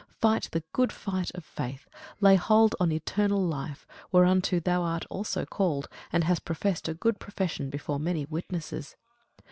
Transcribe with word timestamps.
Fight 0.19 0.49
the 0.51 0.63
good 0.73 0.91
fight 0.91 1.29
of 1.35 1.45
faith, 1.45 1.87
lay 2.19 2.35
hold 2.35 2.75
on 2.79 2.91
eternal 2.91 3.45
life, 3.45 3.85
whereunto 4.11 4.59
thou 4.59 4.81
art 4.81 5.05
also 5.11 5.45
called, 5.45 5.87
and 6.11 6.23
hast 6.23 6.43
professed 6.43 6.87
a 6.89 6.95
good 6.95 7.19
profession 7.19 7.69
before 7.69 7.99
many 7.99 8.25
witnesses. 8.25 8.95